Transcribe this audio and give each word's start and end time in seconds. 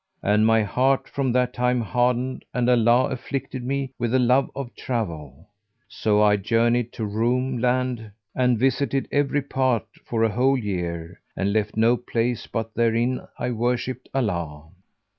And 0.23 0.47
my 0.47 0.63
heart 0.63 1.07
from 1.07 1.31
that 1.33 1.53
time 1.53 1.79
hardened 1.81 2.43
and 2.55 2.67
Allah 2.67 3.09
afflicted 3.11 3.63
me 3.63 3.91
with 3.99 4.13
the 4.13 4.17
love 4.17 4.49
of 4.55 4.73
travel. 4.73 5.47
So 5.87 6.23
I 6.23 6.37
journeyed 6.37 6.91
to 6.93 7.05
Roum 7.05 7.59
land 7.59 8.09
and 8.33 8.57
visited 8.57 9.07
every 9.11 9.43
part 9.43 9.85
for 10.03 10.23
a 10.23 10.31
whole 10.31 10.57
year, 10.57 11.21
and 11.37 11.53
left 11.53 11.77
no 11.77 11.97
place 11.97 12.47
but 12.47 12.73
therein 12.73 13.21
I 13.37 13.51
worshiped 13.51 14.09
Allah. 14.11 14.69